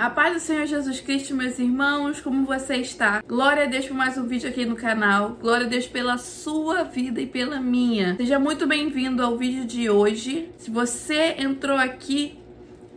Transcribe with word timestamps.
A 0.00 0.08
paz 0.08 0.32
do 0.32 0.40
Senhor 0.40 0.64
Jesus 0.64 0.98
Cristo, 0.98 1.34
meus 1.34 1.58
irmãos, 1.58 2.22
como 2.22 2.46
você 2.46 2.76
está? 2.76 3.22
Glória 3.28 3.64
a 3.64 3.66
Deus 3.66 3.86
por 3.86 3.94
mais 3.94 4.16
um 4.16 4.26
vídeo 4.26 4.48
aqui 4.48 4.64
no 4.64 4.74
canal. 4.74 5.36
Glória 5.38 5.66
a 5.66 5.68
Deus 5.68 5.86
pela 5.86 6.16
sua 6.16 6.84
vida 6.84 7.20
e 7.20 7.26
pela 7.26 7.60
minha. 7.60 8.16
Seja 8.16 8.38
muito 8.38 8.66
bem-vindo 8.66 9.22
ao 9.22 9.36
vídeo 9.36 9.66
de 9.66 9.90
hoje. 9.90 10.48
Se 10.56 10.70
você 10.70 11.34
entrou 11.36 11.76
aqui, 11.76 12.38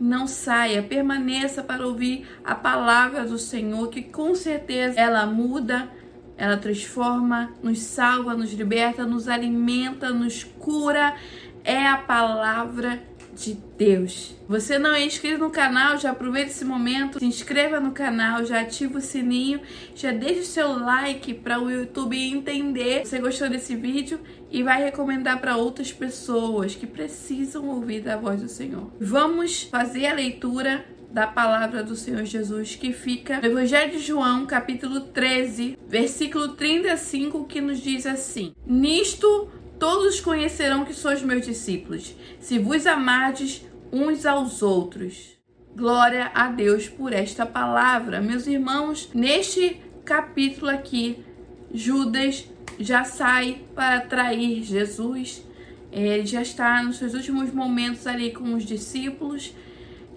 não 0.00 0.26
saia, 0.26 0.82
permaneça 0.82 1.62
para 1.62 1.86
ouvir 1.86 2.26
a 2.42 2.54
palavra 2.54 3.26
do 3.26 3.36
Senhor, 3.36 3.90
que 3.90 4.00
com 4.00 4.34
certeza 4.34 4.98
ela 4.98 5.26
muda, 5.26 5.90
ela 6.38 6.56
transforma, 6.56 7.52
nos 7.62 7.80
salva, 7.80 8.32
nos 8.32 8.50
liberta, 8.54 9.04
nos 9.04 9.28
alimenta, 9.28 10.08
nos 10.08 10.42
cura. 10.42 11.14
É 11.62 11.86
a 11.86 11.98
palavra 11.98 13.02
de 13.34 13.58
Deus. 13.76 14.34
Você 14.48 14.78
não 14.78 14.92
é 14.92 15.04
inscrito 15.04 15.38
no 15.38 15.50
canal, 15.50 15.98
já 15.98 16.10
aproveita 16.10 16.50
esse 16.50 16.64
momento, 16.64 17.18
se 17.18 17.24
inscreva 17.24 17.80
no 17.80 17.92
canal, 17.92 18.44
já 18.44 18.60
ativa 18.60 18.98
o 18.98 19.00
sininho, 19.00 19.60
já 19.94 20.12
deixa 20.12 20.40
o 20.40 20.44
seu 20.44 20.78
like 20.78 21.34
para 21.34 21.60
o 21.60 21.70
YouTube 21.70 22.16
entender 22.16 23.04
você 23.04 23.18
gostou 23.18 23.48
desse 23.48 23.74
vídeo 23.74 24.20
e 24.50 24.62
vai 24.62 24.82
recomendar 24.82 25.40
para 25.40 25.56
outras 25.56 25.92
pessoas 25.92 26.74
que 26.74 26.86
precisam 26.86 27.68
ouvir 27.68 28.00
da 28.00 28.16
voz 28.16 28.40
do 28.40 28.48
Senhor. 28.48 28.90
Vamos 29.00 29.64
fazer 29.64 30.06
a 30.06 30.14
leitura 30.14 30.84
da 31.14 31.28
palavra 31.28 31.84
do 31.84 31.94
Senhor 31.94 32.24
Jesus 32.24 32.74
que 32.74 32.92
fica 32.92 33.40
no 33.40 33.46
Evangelho 33.46 33.92
de 33.92 33.98
João, 33.98 34.46
capítulo 34.46 35.00
13, 35.00 35.78
versículo 35.86 36.48
35, 36.48 37.44
que 37.44 37.60
nos 37.60 37.78
diz 37.78 38.04
assim: 38.04 38.52
Nisto 38.66 39.48
todos 39.78 40.20
conhecerão 40.20 40.84
que 40.84 40.94
sois 40.94 41.22
meus 41.22 41.46
discípulos, 41.46 42.14
se 42.40 42.58
vos 42.58 42.86
amardes 42.86 43.64
uns 43.92 44.26
aos 44.26 44.62
outros. 44.62 45.34
Glória 45.76 46.30
a 46.34 46.48
Deus 46.48 46.88
por 46.88 47.12
esta 47.12 47.44
palavra. 47.44 48.20
Meus 48.20 48.46
irmãos, 48.46 49.10
neste 49.12 49.80
capítulo 50.04 50.70
aqui, 50.70 51.24
Judas 51.72 52.48
já 52.78 53.04
sai 53.04 53.62
para 53.74 54.00
trair 54.00 54.62
Jesus. 54.62 55.44
Ele 55.90 56.26
já 56.26 56.42
está 56.42 56.82
nos 56.82 56.96
seus 56.96 57.14
últimos 57.14 57.52
momentos 57.52 58.06
ali 58.06 58.32
com 58.32 58.54
os 58.54 58.64
discípulos. 58.64 59.54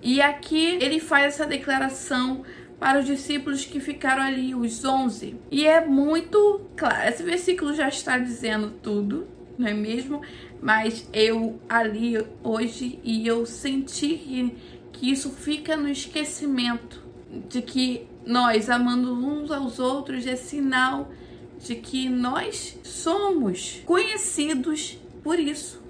E 0.02 0.22
aqui 0.22 0.78
ele 0.82 1.00
faz 1.00 1.36
essa 1.36 1.46
declaração 1.46 2.44
para 2.80 3.00
os 3.00 3.06
discípulos 3.06 3.66
que 3.66 3.80
ficaram 3.80 4.22
ali, 4.22 4.54
os 4.54 4.86
onze. 4.86 5.36
E 5.52 5.66
é 5.66 5.84
muito 5.86 6.62
claro, 6.76 7.10
esse 7.10 7.24
versículo 7.24 7.74
já 7.74 7.88
está 7.88 8.18
dizendo 8.20 8.72
tudo 8.82 9.37
não 9.58 9.68
é 9.68 9.74
mesmo? 9.74 10.22
Mas 10.62 11.10
eu 11.12 11.60
ali 11.68 12.14
hoje 12.44 13.00
e 13.04 13.28
eu 13.28 13.46
senti 13.46 14.18
que, 14.18 14.56
que 14.94 15.12
isso 15.12 15.32
fica 15.32 15.76
no 15.76 15.90
esquecimento 15.90 17.04
de 17.50 17.62
que 17.62 18.08
nós 18.26 18.70
amando 18.70 19.14
uns 19.14 19.52
aos 19.52 19.80
outros 19.80 20.28
é 20.28 20.36
sinal 20.36 21.12
de 21.60 21.76
que 21.76 22.08
nós 22.08 22.78
somos 22.84 23.82
conhecidos 23.86 24.98
por 25.24 25.40
isso, 25.40 25.82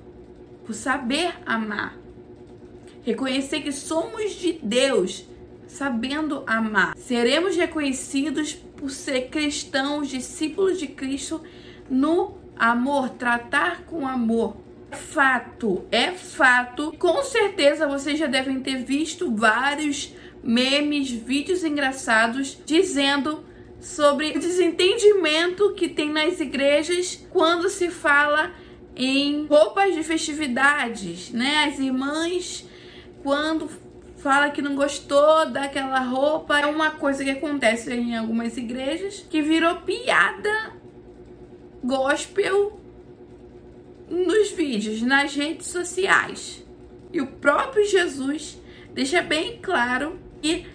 por 0.65 0.73
saber 0.73 1.35
amar. 1.45 1.97
Reconhecer 3.03 3.61
que 3.61 3.71
somos 3.71 4.33
de 4.33 4.53
Deus, 4.61 5.25
sabendo 5.67 6.43
amar. 6.45 6.95
Seremos 6.97 7.55
reconhecidos 7.55 8.53
por 8.53 8.89
ser 8.89 9.29
cristãos, 9.29 10.09
discípulos 10.09 10.79
de 10.79 10.87
Cristo 10.87 11.41
no 11.89 12.35
Amor, 12.59 13.09
tratar 13.09 13.83
com 13.83 14.07
amor. 14.07 14.57
Fato, 14.91 15.85
é 15.91 16.11
fato. 16.11 16.93
Com 16.97 17.21
certeza 17.23 17.87
vocês 17.87 18.17
já 18.17 18.27
devem 18.27 18.59
ter 18.61 18.83
visto 18.83 19.33
vários 19.35 20.13
memes, 20.43 21.11
vídeos 21.11 21.63
engraçados 21.63 22.57
dizendo 22.65 23.43
sobre 23.79 24.31
o 24.31 24.39
desentendimento 24.39 25.73
que 25.73 25.89
tem 25.89 26.09
nas 26.11 26.39
igrejas 26.39 27.25
quando 27.29 27.69
se 27.69 27.89
fala 27.89 28.51
em 28.95 29.45
roupas 29.45 29.93
de 29.93 30.03
festividades, 30.03 31.31
né? 31.31 31.65
As 31.65 31.79
irmãs 31.79 32.65
quando 33.23 33.69
fala 34.17 34.49
que 34.49 34.61
não 34.61 34.75
gostou 34.75 35.49
daquela 35.49 35.99
roupa, 35.99 36.59
é 36.59 36.65
uma 36.65 36.91
coisa 36.91 37.23
que 37.23 37.29
acontece 37.29 37.93
em 37.93 38.15
algumas 38.15 38.57
igrejas 38.57 39.25
que 39.29 39.41
virou 39.41 39.75
piada 39.81 40.73
gospel 41.83 42.79
nos 44.09 44.51
vídeos, 44.51 45.01
nas 45.01 45.35
redes 45.35 45.67
sociais. 45.67 46.65
E 47.11 47.21
o 47.21 47.27
próprio 47.27 47.85
Jesus 47.85 48.59
deixa 48.93 49.21
bem 49.21 49.59
claro 49.61 50.19
que 50.41 50.65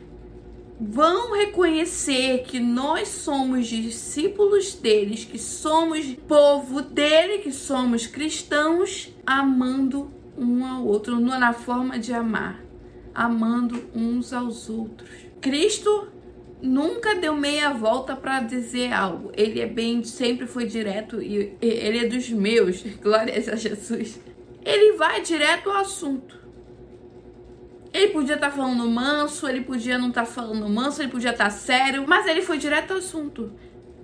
vão 0.81 1.35
reconhecer 1.35 2.43
que 2.43 2.59
nós 2.59 3.09
somos 3.09 3.69
discípulos 3.69 4.75
deles, 4.75 5.25
que 5.25 5.39
somos 5.39 6.05
povo 6.27 6.83
dele, 6.83 7.39
que 7.39 7.53
somos 7.53 8.07
cristãos, 8.07 9.13
amando 9.25 10.11
um 10.37 10.65
ao 10.65 10.85
outro, 10.85 11.21
na 11.21 11.53
forma 11.53 11.99
de 11.99 12.13
amar, 12.13 12.65
amando 13.15 13.85
uns 13.95 14.33
aos 14.33 14.69
outros. 14.69 15.11
Cristo 15.41 16.09
nunca 16.63 17.17
deu 17.17 17.35
meia 17.35 17.71
volta 17.71 18.15
para 18.15 18.41
dizer 18.41 18.93
algo. 18.93 19.33
Ele 19.37 19.61
é 19.61 19.67
bem, 19.67 20.05
sempre 20.05 20.47
foi 20.47 20.67
direto 20.67 21.21
e 21.21 21.57
ele 21.61 21.99
é 21.99 22.09
dos 22.09 22.31
meus. 22.31 22.83
Glórias 23.03 23.49
a 23.49 23.57
Jesus. 23.57 24.21
Ele 24.65 24.97
vai 24.97 25.21
direto 25.21 25.71
ao 25.71 25.79
assunto. 25.79 26.41
Ele 27.93 28.09
podia 28.09 28.37
estar 28.37 28.51
tá 28.51 28.57
falando 28.57 28.89
manso, 28.89 29.47
ele 29.47 29.61
podia 29.61 29.99
não 29.99 30.09
estar 30.09 30.25
tá 30.25 30.31
falando 30.31 30.67
manso, 30.69 31.03
ele 31.03 31.11
podia 31.11 31.31
estar 31.31 31.45
tá 31.45 31.51
sério, 31.51 32.05
mas 32.07 32.27
ele 32.27 32.41
foi 32.41 32.57
direto 32.57 32.93
ao 32.93 32.99
assunto. 32.99 33.53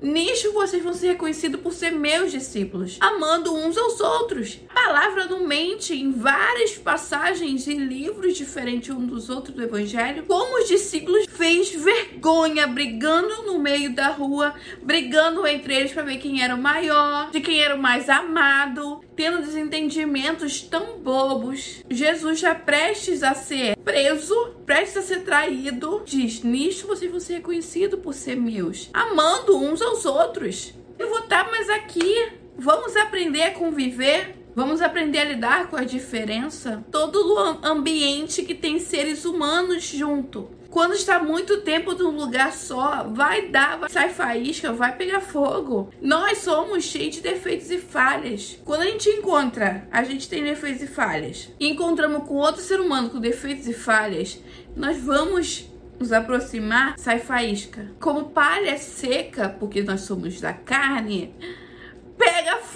Nisto 0.00 0.52
vocês 0.52 0.82
vão 0.82 0.92
ser 0.92 1.08
reconhecidos 1.08 1.60
por 1.60 1.72
ser 1.72 1.90
meus 1.90 2.30
discípulos, 2.30 2.98
amando 3.00 3.54
uns 3.54 3.76
aos 3.76 4.00
outros. 4.00 4.60
A 4.68 4.74
palavra 4.74 5.26
não 5.26 5.46
mente 5.46 5.94
em 5.94 6.12
várias 6.12 6.76
passagens 6.76 7.66
e 7.66 7.74
livros 7.74 8.36
diferentes 8.36 8.90
um 8.90 9.04
dos 9.04 9.28
outros 9.28 9.54
do 9.54 9.62
Evangelho. 9.62 10.24
Como 10.26 10.60
os 10.60 10.68
discípulos 10.68 11.26
fez 11.28 11.70
vergonha 11.70 12.66
brigando 12.66 13.42
no 13.42 13.58
meio 13.58 13.94
da 13.94 14.08
rua, 14.08 14.54
brigando 14.82 15.46
entre 15.46 15.74
eles 15.74 15.92
para 15.92 16.04
ver 16.04 16.18
quem 16.18 16.42
era 16.42 16.54
o 16.54 16.62
maior, 16.62 17.30
de 17.30 17.40
quem 17.40 17.60
era 17.60 17.74
o 17.74 17.82
mais 17.82 18.08
amado, 18.08 19.00
tendo 19.18 19.42
desentendimentos 19.42 20.62
tão 20.62 21.00
bobos. 21.00 21.82
Jesus 21.90 22.38
já 22.38 22.54
prestes 22.54 23.24
a 23.24 23.34
ser 23.34 23.76
preso, 23.78 24.54
prestes 24.64 24.96
a 24.98 25.02
ser 25.02 25.24
traído, 25.24 26.04
diz: 26.06 26.44
Nisto 26.44 26.86
vocês 26.86 27.10
vão 27.10 27.18
ser 27.18 27.34
reconhecidos 27.34 27.98
por 27.98 28.14
ser 28.14 28.36
meus, 28.36 28.88
amando 28.92 29.58
uns 29.58 29.82
aos 29.82 30.06
outros. 30.06 30.72
Eu 30.96 31.08
vou 31.08 31.18
estar 31.18 31.50
mais 31.50 31.68
aqui. 31.68 32.28
Vamos 32.56 32.94
aprender 32.96 33.42
a 33.42 33.50
conviver. 33.54 34.37
Vamos 34.54 34.80
aprender 34.80 35.18
a 35.18 35.24
lidar 35.24 35.68
com 35.68 35.76
a 35.76 35.84
diferença. 35.84 36.84
Todo 36.90 37.38
ambiente 37.62 38.42
que 38.42 38.54
tem 38.54 38.78
seres 38.78 39.24
humanos 39.24 39.84
junto. 39.84 40.58
Quando 40.70 40.92
está 40.92 41.22
muito 41.22 41.62
tempo 41.62 41.94
num 41.94 42.10
lugar 42.10 42.52
só, 42.52 43.04
vai 43.04 43.48
dar, 43.48 43.78
vai 43.78 43.88
sai 43.88 44.10
faísca, 44.10 44.70
vai 44.72 44.94
pegar 44.94 45.20
fogo. 45.20 45.90
Nós 46.00 46.38
somos 46.38 46.84
cheios 46.84 47.16
de 47.16 47.20
defeitos 47.22 47.70
e 47.70 47.78
falhas. 47.78 48.60
Quando 48.64 48.82
a 48.82 48.86
gente 48.86 49.08
encontra, 49.08 49.88
a 49.90 50.04
gente 50.04 50.28
tem 50.28 50.44
defeitos 50.44 50.82
e 50.82 50.86
falhas, 50.86 51.50
e 51.58 51.68
encontramos 51.68 52.28
com 52.28 52.34
outro 52.34 52.60
ser 52.60 52.80
humano 52.80 53.08
com 53.08 53.18
defeitos 53.18 53.66
e 53.66 53.72
falhas, 53.72 54.42
nós 54.76 54.98
vamos 54.98 55.70
nos 55.98 56.12
aproximar, 56.12 56.98
sai 56.98 57.18
faísca. 57.18 57.90
Como 57.98 58.28
palha 58.30 58.76
seca, 58.76 59.48
porque 59.48 59.82
nós 59.82 60.02
somos 60.02 60.38
da 60.40 60.52
carne, 60.52 61.34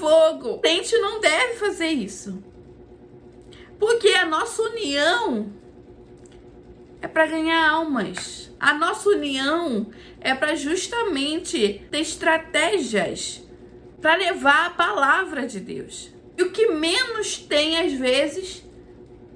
fogo. 0.02 0.60
Gente 0.66 0.98
não 0.98 1.20
deve 1.20 1.54
fazer 1.54 1.86
isso. 1.86 2.42
Porque 3.78 4.08
a 4.08 4.26
nossa 4.26 4.60
união 4.62 5.52
é 7.00 7.06
para 7.06 7.26
ganhar 7.26 7.70
almas. 7.70 8.52
A 8.58 8.74
nossa 8.74 9.08
união 9.08 9.86
é 10.20 10.34
para 10.34 10.56
justamente 10.56 11.86
ter 11.88 12.00
estratégias 12.00 13.42
para 14.00 14.16
levar 14.16 14.66
a 14.66 14.70
palavra 14.70 15.46
de 15.46 15.60
Deus. 15.60 16.12
E 16.36 16.42
o 16.42 16.50
que 16.50 16.72
menos 16.72 17.36
tem 17.36 17.78
às 17.78 17.92
vezes 17.92 18.64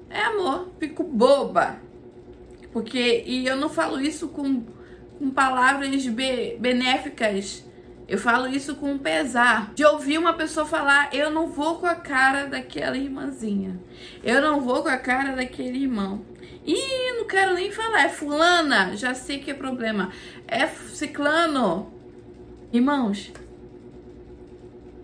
é 0.09 0.19
amor. 0.19 0.69
Fico 0.79 1.03
boba. 1.03 1.81
Porque, 2.73 3.23
e 3.25 3.47
eu 3.47 3.55
não 3.55 3.69
falo 3.69 4.01
isso 4.01 4.27
com, 4.27 4.65
com 5.17 5.29
palavras 5.29 6.05
be, 6.07 6.57
benéficas. 6.59 7.63
Eu 8.07 8.17
falo 8.17 8.47
isso 8.47 8.75
com 8.75 8.97
pesar. 8.97 9.73
De 9.73 9.83
ouvir 9.83 10.17
uma 10.17 10.33
pessoa 10.33 10.65
falar, 10.65 11.13
eu 11.13 11.29
não 11.29 11.47
vou 11.47 11.75
com 11.75 11.85
a 11.85 11.95
cara 11.95 12.45
daquela 12.45 12.97
irmãzinha. 12.97 13.77
Eu 14.23 14.41
não 14.41 14.61
vou 14.61 14.81
com 14.81 14.89
a 14.89 14.97
cara 14.97 15.35
daquele 15.35 15.79
irmão. 15.79 16.25
Ih, 16.65 17.17
não 17.17 17.27
quero 17.27 17.53
nem 17.55 17.71
falar. 17.71 18.05
É 18.05 18.09
fulana, 18.09 18.95
já 18.95 19.13
sei 19.13 19.39
que 19.39 19.51
é 19.51 19.53
problema. 19.53 20.11
É 20.47 20.65
ciclano. 20.67 21.91
Irmãos, 22.71 23.31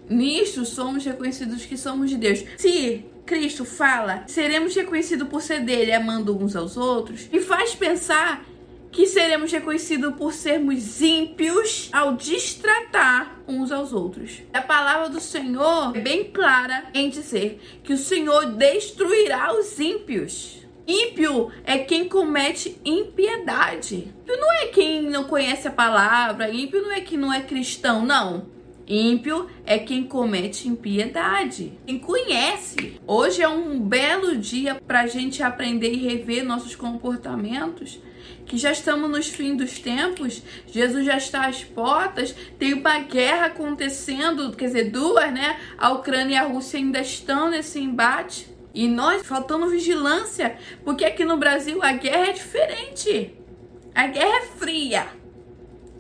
nisto 0.10 0.66
somos 0.66 1.04
reconhecidos 1.04 1.66
que 1.66 1.78
somos 1.78 2.10
de 2.10 2.18
Deus. 2.18 2.44
Se 2.58 3.06
Cristo 3.26 3.66
fala, 3.66 4.24
seremos 4.28 4.76
reconhecidos 4.76 5.28
por 5.28 5.42
ser 5.42 5.62
dele, 5.62 5.94
amando 5.94 6.38
uns 6.38 6.56
aos 6.56 6.76
outros, 6.76 7.30
e 7.32 7.40
faz 7.40 7.74
pensar 7.74 8.46
que 8.94 9.08
seremos 9.08 9.52
reconhecidos 9.52 10.14
por 10.16 10.32
sermos 10.32 11.02
ímpios 11.02 11.90
ao 11.92 12.14
destratar 12.14 13.40
uns 13.48 13.72
aos 13.72 13.92
outros. 13.92 14.44
A 14.54 14.62
palavra 14.62 15.10
do 15.10 15.20
Senhor 15.20 15.98
é 15.98 16.00
bem 16.00 16.32
clara 16.32 16.86
em 16.94 17.10
dizer 17.10 17.60
que 17.84 17.92
o 17.92 17.98
Senhor 17.98 18.46
destruirá 18.46 19.52
os 19.58 19.80
ímpios. 19.80 20.60
Ímpio 20.88 21.52
é 21.66 21.80
quem 21.80 22.08
comete 22.08 22.80
impiedade. 22.86 24.14
Ímpio 24.22 24.38
não 24.38 24.54
é 24.62 24.68
quem 24.68 25.02
não 25.10 25.24
conhece 25.24 25.68
a 25.68 25.72
palavra, 25.72 26.52
ímpio 26.52 26.82
não 26.84 26.92
é 26.92 27.02
quem 27.02 27.18
não 27.18 27.34
é 27.34 27.42
cristão, 27.42 28.06
não. 28.06 28.46
Ímpio 28.88 29.50
é 29.66 29.80
quem 29.80 30.04
comete 30.04 30.68
impiedade, 30.68 31.74
quem 31.86 31.98
conhece. 31.98 33.00
Hoje 33.08 33.42
é 33.42 33.48
um 33.48 33.80
belo 33.80 34.36
dia 34.38 34.76
para 34.76 35.02
a 35.02 35.08
gente 35.08 35.42
aprender 35.42 35.94
e 35.94 36.06
rever 36.06 36.44
nossos 36.44 36.76
comportamentos. 36.76 38.00
Que 38.46 38.58
já 38.58 38.72
estamos 38.72 39.10
nos 39.10 39.28
fins 39.28 39.58
dos 39.58 39.80
tempos, 39.80 40.44
Jesus 40.68 41.06
já 41.06 41.18
está 41.18 41.48
às 41.48 41.64
portas, 41.64 42.36
tem 42.60 42.74
uma 42.74 43.00
guerra 43.00 43.46
acontecendo, 43.46 44.52
quer 44.52 44.66
dizer, 44.66 44.92
duas, 44.92 45.32
né? 45.32 45.60
A 45.78 45.92
Ucrânia 45.92 46.34
e 46.34 46.38
a 46.38 46.44
Rússia 46.44 46.78
ainda 46.78 47.00
estão 47.00 47.50
nesse 47.50 47.80
embate. 47.80 48.54
E 48.74 48.88
nós 48.88 49.26
faltando 49.26 49.70
vigilância, 49.70 50.58
porque 50.84 51.06
aqui 51.06 51.24
no 51.24 51.38
Brasil 51.38 51.82
a 51.82 51.94
guerra 51.94 52.28
é 52.28 52.34
diferente. 52.34 53.34
A 53.96 54.08
guerra 54.08 54.38
é 54.38 54.46
fria 54.58 55.23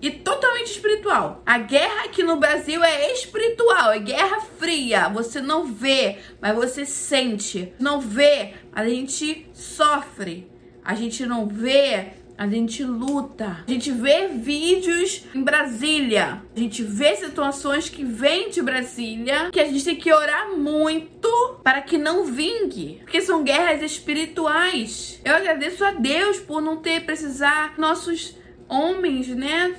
e 0.04 0.12
totalmente 0.12 0.72
espiritual. 0.72 1.42
A 1.46 1.58
guerra 1.58 2.04
aqui 2.04 2.24
no 2.24 2.36
Brasil 2.36 2.84
é 2.84 3.14
espiritual, 3.14 3.94
é 3.94 4.00
guerra 4.00 4.42
fria. 4.60 5.08
Você 5.08 5.40
não 5.40 5.66
vê, 5.66 6.18
mas 6.42 6.54
você 6.54 6.86
sente. 6.86 7.72
Não 7.80 8.02
vê, 8.02 8.54
a 8.74 8.86
gente 8.86 9.48
sofre. 9.54 10.52
A 10.84 10.94
gente 10.94 11.26
não 11.26 11.48
vê, 11.48 12.08
a 12.38 12.46
gente 12.46 12.84
luta. 12.84 13.64
A 13.66 13.72
gente 13.72 13.94
vê 13.94 14.28
vídeos 14.28 15.24
em 15.34 15.42
Brasília. 15.42 16.44
A 16.54 16.60
gente 16.60 16.84
vê 16.84 17.16
situações 17.16 17.88
que 17.88 18.04
vêm 18.04 18.50
de 18.50 18.62
Brasília 18.62 19.52
que 19.52 19.60
a 19.62 19.66
gente 19.66 19.86
tem 19.86 19.96
que 19.96 20.12
orar 20.12 20.52
muito 20.52 21.30
para 21.64 21.82
que 21.82 21.98
não 21.98 22.26
vingue. 22.26 23.00
Porque 23.04 23.22
são 23.22 23.42
guerras 23.42 23.82
espirituais. 23.82 25.22
Eu 25.24 25.34
agradeço 25.34 25.86
a 25.86 25.92
Deus 25.92 26.40
por 26.40 26.62
não 26.62 26.76
ter 26.76 27.06
precisar 27.06 27.76
nossos 27.78 28.36
homens, 28.68 29.28
né, 29.28 29.76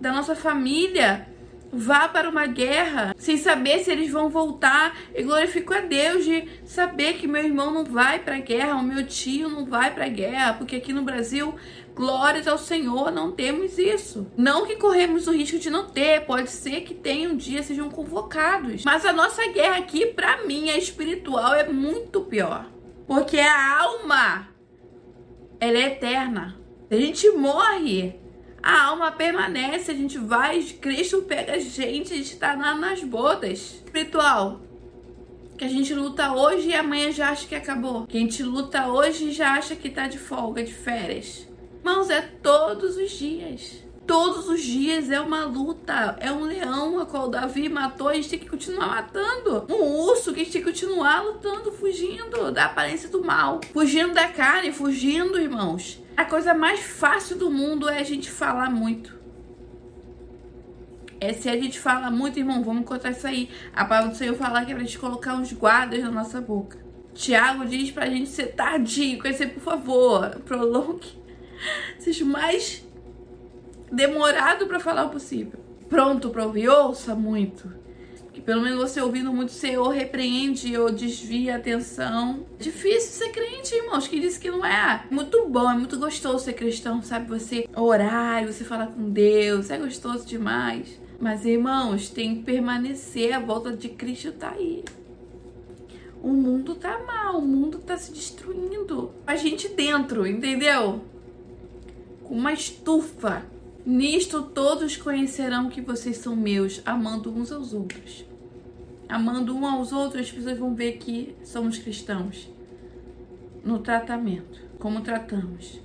da 0.00 0.12
nossa 0.12 0.34
família 0.34 1.26
vá 1.72 2.08
para 2.08 2.28
uma 2.28 2.46
guerra 2.46 3.14
sem 3.18 3.36
saber 3.36 3.80
se 3.80 3.90
eles 3.90 4.10
vão 4.10 4.28
voltar. 4.28 4.96
E 5.14 5.22
glorifico 5.22 5.74
a 5.74 5.80
Deus 5.80 6.24
de 6.24 6.48
saber 6.64 7.14
que 7.14 7.26
meu 7.26 7.44
irmão 7.44 7.72
não 7.72 7.84
vai 7.84 8.18
para 8.18 8.36
a 8.36 8.40
guerra, 8.40 8.76
o 8.76 8.82
meu 8.82 9.06
tio 9.06 9.48
não 9.48 9.64
vai 9.64 9.92
para 9.92 10.06
a 10.06 10.08
guerra, 10.08 10.54
porque 10.54 10.76
aqui 10.76 10.92
no 10.92 11.02
Brasil, 11.02 11.54
glórias 11.94 12.48
ao 12.48 12.58
Senhor, 12.58 13.10
não 13.10 13.32
temos 13.32 13.78
isso. 13.78 14.26
Não 14.36 14.66
que 14.66 14.76
corremos 14.76 15.26
o 15.26 15.32
risco 15.32 15.58
de 15.58 15.70
não 15.70 15.88
ter, 15.88 16.24
pode 16.24 16.50
ser 16.50 16.82
que 16.82 16.94
tenha 16.94 17.28
um 17.28 17.36
dia 17.36 17.62
sejam 17.62 17.90
convocados. 17.90 18.84
Mas 18.84 19.04
a 19.04 19.12
nossa 19.12 19.46
guerra 19.48 19.78
aqui, 19.78 20.06
para 20.06 20.44
mim, 20.46 20.70
a 20.70 20.76
espiritual 20.76 21.54
é 21.54 21.68
muito 21.68 22.22
pior. 22.22 22.66
Porque 23.06 23.38
a 23.38 23.80
alma 23.80 24.48
ela 25.60 25.78
é 25.78 25.86
eterna. 25.86 26.56
A 26.90 26.94
gente 26.94 27.28
morre, 27.30 28.14
a 28.62 28.86
alma 28.86 29.12
permanece, 29.12 29.90
a 29.90 29.94
gente 29.94 30.18
vai, 30.18 30.62
Cristo 30.62 31.22
pega 31.22 31.54
a 31.54 31.58
gente, 31.58 32.12
a 32.12 32.16
gente 32.16 32.36
tá 32.36 32.54
lá 32.54 32.74
nas 32.74 33.02
bodas. 33.02 33.82
Espiritual. 33.84 34.60
Que 35.56 35.64
a 35.64 35.68
gente 35.68 35.92
luta 35.94 36.32
hoje 36.32 36.68
e 36.68 36.74
amanhã 36.74 37.10
já 37.10 37.30
acha 37.30 37.46
que 37.46 37.54
acabou. 37.54 38.06
Que 38.06 38.16
a 38.16 38.20
gente 38.20 38.42
luta 38.42 38.88
hoje 38.88 39.28
e 39.28 39.32
já 39.32 39.54
acha 39.54 39.74
que 39.74 39.90
tá 39.90 40.06
de 40.06 40.18
folga, 40.18 40.62
de 40.62 40.72
férias. 40.72 41.46
Irmãos, 41.78 42.10
é 42.10 42.20
todos 42.20 42.96
os 42.96 43.10
dias. 43.10 43.84
Todos 44.06 44.48
os 44.48 44.62
dias 44.62 45.10
é 45.10 45.20
uma 45.20 45.44
luta. 45.44 46.16
É 46.20 46.30
um 46.30 46.44
leão 46.44 47.00
a 47.00 47.06
qual 47.06 47.28
Davi 47.28 47.68
matou. 47.68 48.08
A 48.08 48.14
gente 48.14 48.28
tem 48.28 48.38
que 48.38 48.48
continuar 48.48 48.86
matando. 48.86 49.66
Um 49.68 49.82
urso 50.04 50.32
que 50.32 50.40
a 50.40 50.44
gente 50.44 50.52
tem 50.52 50.62
que 50.62 50.70
continuar 50.70 51.22
lutando, 51.22 51.72
fugindo 51.72 52.52
da 52.52 52.66
aparência 52.66 53.08
do 53.08 53.22
mal. 53.24 53.60
Fugindo 53.72 54.14
da 54.14 54.28
carne, 54.28 54.72
fugindo, 54.72 55.40
irmãos 55.40 56.00
a 56.18 56.24
coisa 56.24 56.52
mais 56.52 56.80
fácil 56.80 57.38
do 57.38 57.48
mundo 57.48 57.88
é 57.88 58.00
a 58.00 58.02
gente 58.02 58.28
falar 58.28 58.68
muito. 58.68 59.16
É 61.20 61.32
se 61.32 61.48
a 61.48 61.56
gente 61.56 61.78
fala 61.78 62.10
muito, 62.10 62.40
irmão, 62.40 62.64
vamos 62.64 62.84
contar 62.84 63.12
isso 63.12 63.24
aí. 63.24 63.48
A 63.72 63.84
palavra 63.84 64.10
do 64.10 64.16
Senhor 64.16 64.34
falar 64.34 64.64
que 64.64 64.72
é 64.72 64.74
pra 64.74 64.82
gente 64.82 64.98
colocar 64.98 65.34
uns 65.34 65.52
guardas 65.52 66.02
na 66.02 66.10
nossa 66.10 66.40
boca. 66.40 66.76
Tiago 67.14 67.64
diz 67.64 67.92
pra 67.92 68.10
gente 68.10 68.30
ser 68.30 68.48
tardio, 68.48 69.22
dizer, 69.22 69.54
por 69.54 69.62
favor, 69.62 70.40
prolongue. 70.40 71.06
Seja 72.00 72.24
mais 72.24 72.84
demorado 73.92 74.66
para 74.66 74.80
falar 74.80 75.04
o 75.04 75.10
possível. 75.10 75.60
Pronto 75.88 76.30
para 76.30 76.44
ouvir, 76.44 76.68
ouça 76.68 77.14
muito 77.14 77.72
pelo 78.48 78.62
menos 78.62 78.78
você 78.78 78.98
ouvindo 78.98 79.30
muito, 79.30 79.52
você 79.52 79.76
ou 79.76 79.90
repreende 79.90 80.74
ou 80.74 80.90
desvia 80.90 81.52
a 81.52 81.56
atenção. 81.58 82.46
Difícil 82.58 83.26
ser 83.26 83.28
crente, 83.28 83.74
irmãos, 83.74 84.08
que 84.08 84.18
disse 84.18 84.40
que 84.40 84.50
não 84.50 84.64
é. 84.64 85.04
Muito 85.10 85.46
bom, 85.50 85.70
é 85.70 85.74
muito 85.74 85.98
gostoso 85.98 86.46
ser 86.46 86.54
cristão, 86.54 87.02
sabe? 87.02 87.28
Você 87.28 87.68
orar, 87.76 88.46
você 88.46 88.64
falar 88.64 88.86
com 88.86 89.10
Deus, 89.10 89.68
é 89.68 89.76
gostoso 89.76 90.24
demais. 90.24 90.98
Mas, 91.20 91.44
irmãos, 91.44 92.08
tem 92.08 92.36
que 92.36 92.44
permanecer, 92.44 93.34
a 93.34 93.38
volta 93.38 93.70
de 93.70 93.90
Cristo 93.90 94.32
tá 94.32 94.52
aí. 94.52 94.82
O 96.22 96.28
mundo 96.28 96.74
tá 96.74 96.98
mal, 97.06 97.36
o 97.36 97.46
mundo 97.46 97.76
tá 97.76 97.98
se 97.98 98.10
destruindo. 98.12 99.12
A 99.26 99.36
gente 99.36 99.68
dentro, 99.68 100.26
entendeu? 100.26 101.02
Com 102.24 102.34
uma 102.34 102.54
estufa. 102.54 103.44
Nisto 103.84 104.40
todos 104.40 104.96
conhecerão 104.96 105.68
que 105.68 105.82
vocês 105.82 106.16
são 106.16 106.34
meus, 106.34 106.80
amando 106.86 107.30
uns 107.30 107.52
aos 107.52 107.74
outros 107.74 108.26
amando 109.08 109.56
um 109.56 109.66
aos 109.66 109.92
outros, 109.92 110.26
as 110.26 110.30
pessoas 110.30 110.58
vão 110.58 110.74
ver 110.74 110.98
que 110.98 111.34
somos 111.42 111.78
cristãos. 111.78 112.48
No 113.64 113.78
tratamento, 113.78 114.60
como 114.78 115.00
tratamos. 115.00 115.80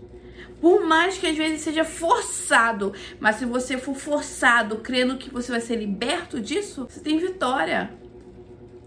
Por 0.61 0.85
mais 0.85 1.17
que 1.17 1.27
às 1.27 1.35
vezes 1.35 1.61
seja 1.61 1.83
forçado, 1.83 2.93
mas 3.19 3.35
se 3.37 3.45
você 3.45 3.77
for 3.77 3.95
forçado, 3.95 4.77
crendo 4.77 5.17
que 5.17 5.29
você 5.29 5.51
vai 5.51 5.59
ser 5.59 5.75
liberto 5.75 6.39
disso, 6.39 6.87
você 6.89 7.01
tem 7.01 7.17
vitória. 7.17 7.91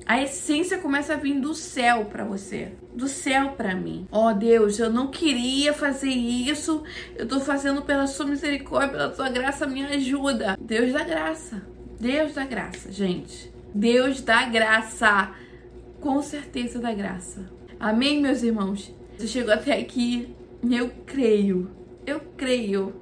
A 0.06 0.22
essência 0.22 0.78
começa 0.78 1.14
a 1.14 1.16
vir 1.16 1.38
do 1.40 1.52
céu 1.52 2.04
para 2.06 2.24
você, 2.24 2.72
do 2.94 3.08
céu 3.08 3.50
para 3.56 3.74
mim. 3.74 4.06
Ó 4.10 4.30
oh, 4.30 4.32
Deus, 4.32 4.78
eu 4.78 4.88
não 4.88 5.08
queria 5.08 5.74
fazer 5.74 6.08
isso, 6.08 6.82
eu 7.16 7.26
tô 7.26 7.40
fazendo 7.40 7.82
pela 7.82 8.06
sua 8.06 8.24
misericórdia, 8.24 8.92
pela 8.92 9.14
sua 9.14 9.28
graça, 9.28 9.66
me 9.66 9.84
ajuda. 9.84 10.56
Deus 10.60 10.92
da 10.92 11.02
graça. 11.02 11.60
Deus 12.00 12.34
da 12.34 12.44
graça, 12.44 12.92
gente. 12.92 13.55
Deus 13.76 14.22
dá 14.22 14.46
graça. 14.46 15.32
Com 16.00 16.22
certeza 16.22 16.78
dá 16.78 16.94
graça. 16.94 17.44
Amém, 17.78 18.22
meus 18.22 18.42
irmãos? 18.42 18.90
Você 19.18 19.28
chegou 19.28 19.52
até 19.52 19.78
aqui, 19.78 20.34
eu 20.70 20.90
creio, 21.04 21.70
eu 22.06 22.20
creio 22.38 22.94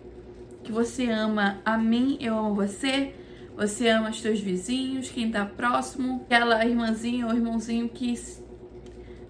que 0.65 0.73
você 0.73 1.09
ama 1.09 1.61
a 1.65 1.79
mim, 1.79 2.19
eu 2.21 2.37
amo 2.37 2.57
você. 2.57 3.15
Você 3.57 3.89
ama 3.89 4.11
os 4.11 4.21
teus 4.21 4.41
vizinhos, 4.41 5.11
quem 5.11 5.31
tá 5.31 5.47
próximo, 5.47 6.23
aquela 6.25 6.67
irmãzinha 6.67 7.29
ou 7.29 7.33
irmãozinho 7.33 7.89
que 7.89 8.13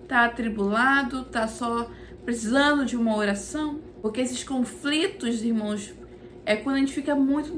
tá 0.08 0.24
atribulado, 0.24 1.24
tá 1.24 1.46
só 1.46 1.90
precisando 2.24 2.86
de 2.86 2.96
uma 2.96 3.14
oração. 3.14 3.80
Porque 4.00 4.22
esses 4.22 4.42
conflitos, 4.42 5.42
irmãos, 5.42 5.92
é 6.46 6.56
quando 6.56 6.76
a 6.76 6.78
gente 6.78 6.94
fica 6.94 7.14
muito 7.14 7.52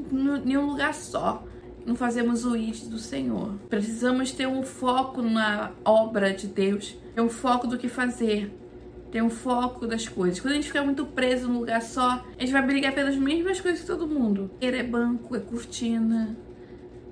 em 0.45 0.57
um 0.57 0.65
lugar 0.65 0.93
só 0.93 1.47
não 1.87 1.95
fazemos 1.95 2.43
o 2.43 2.57
id 2.57 2.89
do 2.89 2.99
Senhor. 2.99 3.53
Precisamos 3.69 4.33
ter 4.33 4.45
um 4.45 4.61
foco 4.61 5.21
na 5.21 5.71
obra 5.85 6.33
de 6.33 6.45
Deus, 6.45 6.97
ter 7.15 7.21
um 7.21 7.29
foco 7.29 7.65
do 7.65 7.77
que 7.77 7.87
fazer, 7.87 8.53
ter 9.09 9.21
um 9.21 9.29
foco 9.29 9.87
das 9.87 10.05
coisas. 10.05 10.41
Quando 10.41 10.51
a 10.51 10.55
gente 10.55 10.67
fica 10.67 10.83
muito 10.83 11.05
preso 11.05 11.47
num 11.47 11.59
lugar 11.59 11.81
só, 11.81 12.25
a 12.37 12.41
gente 12.41 12.51
vai 12.51 12.61
brigar 12.61 12.93
pelas 12.93 13.15
mesmas 13.15 13.61
coisas 13.61 13.79
que 13.79 13.87
todo 13.87 14.05
mundo. 14.05 14.51
É 14.59 14.83
banco, 14.83 15.33
é 15.33 15.39
cortina, 15.39 16.37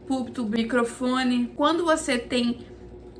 púlpito, 0.05 0.43
microfone. 0.43 1.53
Quando 1.55 1.85
você 1.85 2.17
tem 2.17 2.59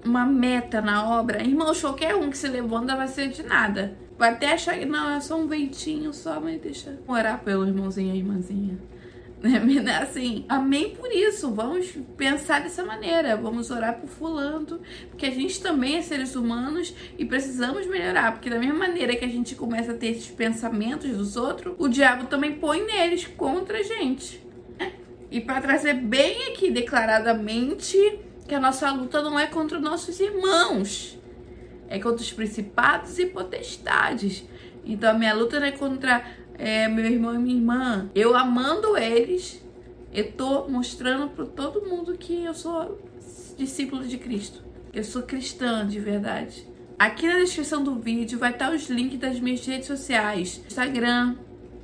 uma 0.04 0.26
meta 0.26 0.82
na 0.82 1.10
obra, 1.10 1.42
irmãos, 1.42 1.80
qualquer 1.80 2.16
um 2.16 2.30
que 2.30 2.38
se 2.38 2.50
levanta 2.50 2.98
vai 2.98 3.08
ser 3.08 3.30
de 3.30 3.44
nada. 3.44 3.98
Vai 4.18 4.32
até 4.32 4.52
achar 4.52 4.78
que 4.78 4.86
não, 4.86 5.10
é 5.10 5.22
só 5.22 5.40
um 5.40 5.48
ventinho 5.48 6.14
só, 6.14 6.38
mas 6.42 6.60
deixa 6.60 7.00
orar 7.08 7.42
pelo 7.46 7.66
irmãozinho 7.66 8.14
e 8.14 8.18
irmãzinha. 8.18 8.78
Né? 9.86 9.98
Assim, 9.98 10.46
amém 10.50 10.96
por 10.96 11.12
isso. 11.12 11.52
Vamos 11.52 11.92
pensar 12.18 12.62
dessa 12.62 12.84
maneira. 12.84 13.38
Vamos 13.38 13.70
orar 13.70 14.00
por 14.00 14.10
fulano, 14.10 14.80
porque 15.10 15.26
a 15.26 15.32
gente 15.32 15.62
também 15.62 15.98
é 15.98 16.02
seres 16.02 16.36
humanos 16.36 16.94
e 17.18 17.26
precisamos 17.26 17.86
melhorar. 17.86 18.34
Porque 18.34 18.50
da 18.50 18.58
mesma 18.58 18.76
maneira 18.76 19.16
que 19.16 19.24
a 19.24 19.30
gente 19.30 19.56
começa 19.56 19.92
a 19.92 19.96
ter 19.96 20.08
esses 20.08 20.28
pensamentos 20.28 21.12
dos 21.12 21.36
outros, 21.36 21.76
o 21.78 21.88
diabo 21.88 22.26
também 22.26 22.54
põe 22.56 22.84
neles 22.86 23.28
contra 23.28 23.80
a 23.80 23.84
gente. 23.84 24.42
Né? 24.80 24.94
E 25.30 25.40
para 25.40 25.62
trazer 25.62 25.94
bem 25.94 26.50
aqui 26.50 26.72
declaradamente 26.72 27.98
que 28.48 28.56
a 28.56 28.60
nossa 28.60 28.92
luta 28.92 29.22
não 29.22 29.40
é 29.40 29.48
contra 29.48 29.80
nossos 29.80 30.20
irmãos, 30.20 31.20
é 31.88 32.00
contra 32.00 32.22
os 32.22 32.32
principados 32.32 33.18
e 33.20 33.28
potestades. 33.28 34.44
Então 34.86 35.10
a 35.10 35.14
minha 35.14 35.34
luta 35.34 35.60
não 35.60 35.68
é 35.68 35.72
contra 35.72 36.24
é, 36.58 36.88
meu 36.88 37.06
irmão 37.06 37.36
e 37.36 37.38
minha 37.38 37.56
irmã, 37.56 38.10
eu 38.16 38.36
amando 38.36 38.98
eles, 38.98 39.62
eu 40.14 40.32
tô 40.32 40.68
mostrando 40.68 41.30
para 41.30 41.46
todo 41.46 41.88
mundo 41.88 42.18
que 42.18 42.44
eu 42.44 42.54
sou 42.54 43.00
discípulo 43.58 44.06
de 44.06 44.18
Cristo. 44.18 44.64
Eu 44.94 45.04
sou 45.04 45.24
cristã 45.24 45.86
de 45.86 46.00
verdade. 46.00 46.66
Aqui 46.98 47.28
na 47.28 47.40
descrição 47.40 47.84
do 47.84 47.96
vídeo 47.96 48.40
vai 48.40 48.52
estar 48.52 48.74
os 48.74 48.90
links 48.90 49.20
das 49.20 49.40
minhas 49.40 49.66
redes 49.66 49.88
sociais: 49.88 50.62
Instagram, 50.66 51.36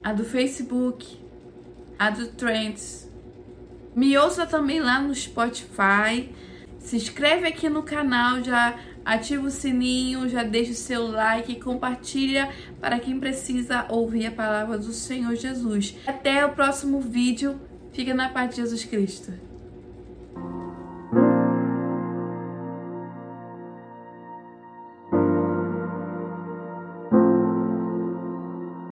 a 0.02 0.14
do 0.14 0.24
Facebook, 0.24 1.20
a 2.00 2.10
do 2.10 2.28
Trends. 2.30 3.10
Me 3.94 4.18
ouça 4.18 4.46
também 4.46 4.80
lá 4.80 5.02
no 5.02 5.14
Spotify. 5.14 6.30
Se 6.80 6.96
inscreve 6.96 7.48
aqui 7.48 7.70
no 7.70 7.84
canal, 7.84 8.42
já 8.42 8.80
ativa 9.06 9.48
o 9.48 9.52
sininho, 9.52 10.30
já 10.30 10.44
deixa 10.44 10.72
o 10.72 10.76
seu 10.76 11.08
like 11.08 11.52
e 11.52 11.60
compartilha 11.60 12.50
para 12.80 13.00
quem 13.00 13.20
precisa 13.20 13.86
ouvir 13.90 14.28
a 14.28 14.32
palavra 14.32 14.78
do 14.78 14.94
Senhor 14.94 15.36
Jesus. 15.36 15.96
Até 16.06 16.46
o 16.46 16.54
próximo 16.54 17.00
vídeo. 17.00 17.60
Fica 17.92 18.14
na 18.14 18.30
paz 18.30 18.52
de 18.52 18.56
Jesus 18.58 18.86
Cristo. 18.86 19.51